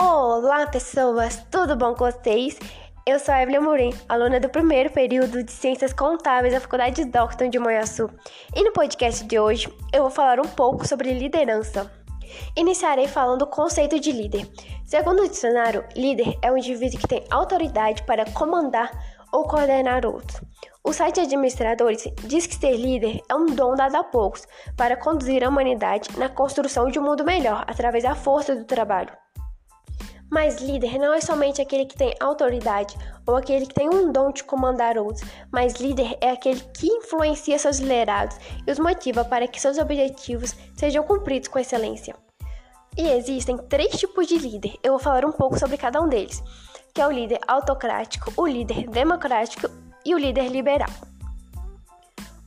Olá, 0.00 0.64
pessoas! 0.68 1.44
Tudo 1.50 1.74
bom 1.74 1.92
com 1.92 2.04
vocês? 2.04 2.56
Eu 3.04 3.18
sou 3.18 3.34
a 3.34 3.42
Evelyn 3.42 3.58
Amorim, 3.58 3.94
aluna 4.08 4.38
do 4.38 4.48
primeiro 4.48 4.90
período 4.90 5.42
de 5.42 5.50
Ciências 5.50 5.92
Contábeis 5.92 6.54
da 6.54 6.60
Faculdade 6.60 7.02
de 7.02 7.10
Docton 7.10 7.50
de 7.50 7.58
Moiaçu. 7.58 8.08
E 8.54 8.62
no 8.62 8.72
podcast 8.72 9.24
de 9.24 9.40
hoje, 9.40 9.68
eu 9.92 10.02
vou 10.02 10.10
falar 10.10 10.38
um 10.38 10.48
pouco 10.48 10.86
sobre 10.86 11.12
liderança. 11.12 11.90
Iniciarei 12.56 13.08
falando 13.08 13.40
do 13.40 13.46
conceito 13.48 13.98
de 13.98 14.12
líder. 14.12 14.48
Segundo 14.86 15.24
o 15.24 15.28
dicionário, 15.28 15.84
líder 15.96 16.38
é 16.42 16.52
um 16.52 16.56
indivíduo 16.56 17.00
que 17.00 17.08
tem 17.08 17.24
autoridade 17.28 18.04
para 18.04 18.24
comandar 18.30 18.92
ou 19.32 19.48
coordenar 19.48 20.06
outros. 20.06 20.40
O 20.84 20.92
site 20.92 21.18
Administradores 21.18 22.04
diz 22.22 22.46
que 22.46 22.54
ser 22.54 22.76
líder 22.76 23.20
é 23.28 23.34
um 23.34 23.46
dom 23.46 23.74
dado 23.74 23.96
a 23.96 24.04
poucos 24.04 24.46
para 24.76 24.96
conduzir 24.96 25.42
a 25.42 25.48
humanidade 25.48 26.16
na 26.16 26.28
construção 26.28 26.86
de 26.86 27.00
um 27.00 27.02
mundo 27.02 27.24
melhor 27.24 27.64
através 27.66 28.04
da 28.04 28.14
força 28.14 28.54
do 28.54 28.64
trabalho. 28.64 29.10
Mas 30.30 30.60
líder 30.60 30.98
não 30.98 31.14
é 31.14 31.20
somente 31.20 31.60
aquele 31.60 31.86
que 31.86 31.96
tem 31.96 32.14
autoridade 32.20 32.96
ou 33.26 33.34
aquele 33.34 33.66
que 33.66 33.74
tem 33.74 33.88
um 33.88 34.12
dom 34.12 34.30
de 34.30 34.44
comandar 34.44 34.98
outros, 34.98 35.22
mas 35.50 35.74
líder 35.74 36.18
é 36.20 36.30
aquele 36.30 36.60
que 36.60 36.86
influencia 36.86 37.58
seus 37.58 37.78
liderados 37.78 38.36
e 38.66 38.70
os 38.70 38.78
motiva 38.78 39.24
para 39.24 39.48
que 39.48 39.60
seus 39.60 39.78
objetivos 39.78 40.54
sejam 40.76 41.02
cumpridos 41.02 41.48
com 41.48 41.58
excelência. 41.58 42.14
E 42.96 43.08
existem 43.08 43.56
três 43.56 43.96
tipos 43.96 44.26
de 44.26 44.36
líder. 44.36 44.74
Eu 44.82 44.92
vou 44.92 44.98
falar 44.98 45.24
um 45.24 45.32
pouco 45.32 45.58
sobre 45.58 45.76
cada 45.76 46.00
um 46.00 46.08
deles, 46.08 46.42
que 46.92 47.00
é 47.00 47.06
o 47.06 47.12
líder 47.12 47.38
autocrático, 47.46 48.32
o 48.36 48.46
líder 48.46 48.88
democrático 48.88 49.70
e 50.04 50.14
o 50.14 50.18
líder 50.18 50.48
liberal. 50.48 50.90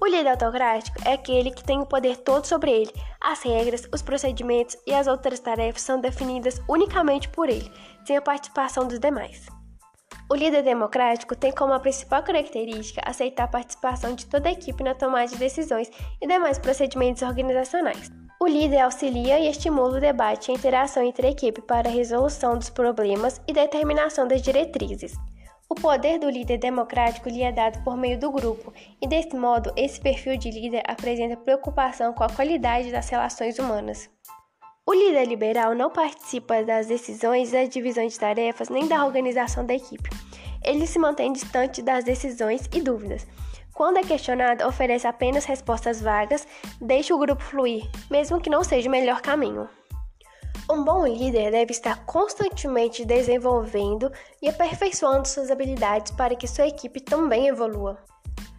O 0.00 0.06
líder 0.06 0.30
autocrático 0.30 0.96
é 1.04 1.12
aquele 1.12 1.50
que 1.50 1.62
tem 1.62 1.80
o 1.80 1.86
poder 1.86 2.16
todo 2.18 2.44
sobre 2.46 2.70
ele. 2.70 2.92
As 3.20 3.42
regras, 3.42 3.88
os 3.92 4.00
procedimentos 4.00 4.76
e 4.86 4.94
as 4.94 5.06
outras 5.06 5.40
tarefas 5.40 5.82
são 5.82 6.00
definidas 6.00 6.60
unicamente 6.68 7.28
por 7.28 7.48
ele, 7.48 7.70
sem 8.04 8.16
a 8.16 8.22
participação 8.22 8.86
dos 8.86 8.98
demais. 8.98 9.46
O 10.30 10.34
líder 10.34 10.62
democrático 10.62 11.34
tem 11.34 11.50
como 11.50 11.78
principal 11.80 12.22
característica 12.22 13.00
aceitar 13.04 13.44
a 13.44 13.48
participação 13.48 14.14
de 14.14 14.26
toda 14.26 14.48
a 14.48 14.52
equipe 14.52 14.84
na 14.84 14.94
tomada 14.94 15.26
de 15.26 15.36
decisões 15.36 15.90
e 16.20 16.26
demais 16.26 16.58
procedimentos 16.58 17.22
organizacionais. 17.22 18.10
O 18.40 18.46
líder 18.46 18.80
auxilia 18.80 19.40
e 19.40 19.48
estimula 19.48 19.96
o 19.96 20.00
debate 20.00 20.48
e 20.48 20.52
a 20.52 20.54
interação 20.54 21.02
entre 21.02 21.26
a 21.26 21.30
equipe 21.30 21.60
para 21.60 21.88
a 21.88 21.92
resolução 21.92 22.56
dos 22.56 22.70
problemas 22.70 23.40
e 23.48 23.52
determinação 23.52 24.28
das 24.28 24.42
diretrizes. 24.42 25.12
O 25.70 25.74
poder 25.74 26.18
do 26.18 26.30
líder 26.30 26.56
democrático 26.56 27.28
lhe 27.28 27.42
é 27.42 27.52
dado 27.52 27.84
por 27.84 27.94
meio 27.94 28.18
do 28.18 28.32
grupo, 28.32 28.72
e 29.02 29.06
desse 29.06 29.36
modo, 29.36 29.70
esse 29.76 30.00
perfil 30.00 30.38
de 30.38 30.50
líder 30.50 30.82
apresenta 30.88 31.36
preocupação 31.36 32.14
com 32.14 32.24
a 32.24 32.28
qualidade 32.30 32.90
das 32.90 33.10
relações 33.10 33.58
humanas. 33.58 34.08
O 34.86 34.94
líder 34.94 35.26
liberal 35.26 35.74
não 35.74 35.90
participa 35.90 36.64
das 36.64 36.86
decisões, 36.86 37.52
da 37.52 37.64
divisão 37.64 38.06
de 38.06 38.18
tarefas 38.18 38.70
nem 38.70 38.88
da 38.88 39.04
organização 39.04 39.66
da 39.66 39.74
equipe. 39.74 40.08
Ele 40.64 40.86
se 40.86 40.98
mantém 40.98 41.34
distante 41.34 41.82
das 41.82 42.02
decisões 42.02 42.66
e 42.74 42.80
dúvidas. 42.80 43.26
Quando 43.74 43.98
é 43.98 44.02
questionado, 44.02 44.66
oferece 44.66 45.06
apenas 45.06 45.44
respostas 45.44 46.00
vagas, 46.00 46.48
deixa 46.80 47.14
o 47.14 47.18
grupo 47.18 47.42
fluir, 47.42 47.86
mesmo 48.10 48.40
que 48.40 48.48
não 48.48 48.64
seja 48.64 48.88
o 48.88 48.90
melhor 48.90 49.20
caminho. 49.20 49.68
Um 50.70 50.84
bom 50.84 51.06
líder 51.06 51.50
deve 51.50 51.72
estar 51.72 52.04
constantemente 52.04 53.02
desenvolvendo 53.02 54.12
e 54.42 54.50
aperfeiçoando 54.50 55.26
suas 55.26 55.50
habilidades 55.50 56.12
para 56.12 56.36
que 56.36 56.46
sua 56.46 56.66
equipe 56.66 57.00
também 57.00 57.48
evolua. 57.48 57.96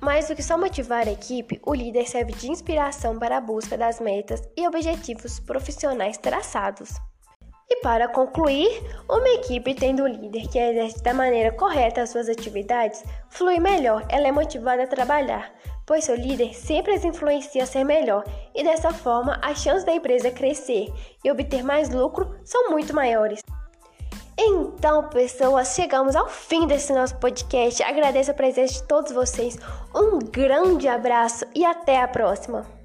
Mais 0.00 0.26
do 0.26 0.34
que 0.34 0.42
só 0.42 0.58
motivar 0.58 1.06
a 1.06 1.12
equipe, 1.12 1.60
o 1.64 1.72
líder 1.72 2.08
serve 2.08 2.32
de 2.32 2.50
inspiração 2.50 3.20
para 3.20 3.36
a 3.36 3.40
busca 3.40 3.78
das 3.78 4.00
metas 4.00 4.42
e 4.56 4.66
objetivos 4.66 5.38
profissionais 5.38 6.18
traçados. 6.18 6.90
E 7.70 7.76
para 7.76 8.08
concluir, 8.08 8.82
uma 9.08 9.28
equipe 9.28 9.72
tendo 9.72 10.02
um 10.02 10.08
líder 10.08 10.48
que 10.48 10.58
exerce 10.58 11.00
da 11.04 11.14
maneira 11.14 11.52
correta 11.52 12.02
as 12.02 12.10
suas 12.10 12.28
atividades 12.28 13.04
flui 13.30 13.60
melhor, 13.60 14.04
ela 14.08 14.26
é 14.26 14.32
motivada 14.32 14.82
a 14.82 14.88
trabalhar, 14.88 15.54
pois 15.86 16.04
seu 16.04 16.14
líder 16.14 16.54
sempre 16.54 16.92
as 16.92 17.04
influencia 17.04 17.62
a 17.64 17.66
ser 17.66 17.84
melhor 17.84 18.24
e 18.54 18.62
dessa 18.62 18.92
forma 18.92 19.38
as 19.42 19.62
chances 19.62 19.84
da 19.84 19.94
empresa 19.94 20.30
crescer 20.30 20.92
e 21.24 21.30
obter 21.30 21.62
mais 21.62 21.90
lucro 21.90 22.34
são 22.44 22.70
muito 22.70 22.94
maiores. 22.94 23.40
Então, 24.38 25.08
pessoas, 25.08 25.74
chegamos 25.74 26.16
ao 26.16 26.28
fim 26.28 26.66
desse 26.66 26.92
nosso 26.92 27.16
podcast. 27.16 27.82
Agradeço 27.82 28.30
a 28.30 28.34
presença 28.34 28.74
de 28.74 28.82
todos 28.84 29.12
vocês. 29.12 29.58
Um 29.94 30.18
grande 30.18 30.88
abraço 30.88 31.44
e 31.54 31.64
até 31.64 32.02
a 32.02 32.08
próxima. 32.08 32.81